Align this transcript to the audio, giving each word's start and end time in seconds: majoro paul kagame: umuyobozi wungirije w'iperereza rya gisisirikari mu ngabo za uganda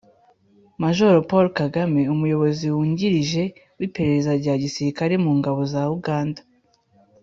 majoro 0.81 1.17
paul 1.29 1.47
kagame: 1.61 2.01
umuyobozi 2.13 2.65
wungirije 2.73 3.43
w'iperereza 3.77 4.31
rya 4.41 4.53
gisisirikari 4.61 5.15
mu 5.23 5.31
ngabo 5.39 5.61
za 5.71 5.83
uganda 5.97 6.41